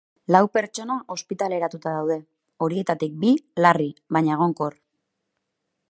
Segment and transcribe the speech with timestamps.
[0.35, 2.17] Lau pertsona ospitaleratuta daude,
[2.67, 3.35] horietatik bi
[3.67, 3.89] larri,
[4.19, 4.81] baina egonkor.